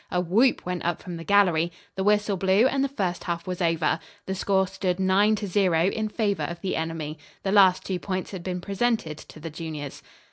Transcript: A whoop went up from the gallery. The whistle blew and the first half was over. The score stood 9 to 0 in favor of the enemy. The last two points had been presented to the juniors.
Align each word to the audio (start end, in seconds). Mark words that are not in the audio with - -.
A 0.09 0.19
whoop 0.19 0.65
went 0.65 0.83
up 0.83 0.99
from 0.99 1.17
the 1.17 1.23
gallery. 1.23 1.71
The 1.95 2.03
whistle 2.03 2.35
blew 2.35 2.65
and 2.67 2.83
the 2.83 2.87
first 2.89 3.25
half 3.25 3.45
was 3.45 3.61
over. 3.61 3.99
The 4.25 4.33
score 4.33 4.65
stood 4.65 4.99
9 4.99 5.35
to 5.35 5.45
0 5.45 5.89
in 5.89 6.09
favor 6.09 6.41
of 6.49 6.59
the 6.61 6.75
enemy. 6.75 7.19
The 7.43 7.51
last 7.51 7.85
two 7.85 7.99
points 7.99 8.31
had 8.31 8.41
been 8.41 8.61
presented 8.61 9.19
to 9.19 9.39
the 9.39 9.51
juniors. 9.51 10.01